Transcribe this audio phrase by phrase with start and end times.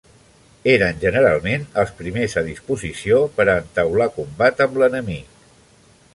[0.71, 5.41] Eren generalment els primers a disposició per a entaular combat amb l'enemic.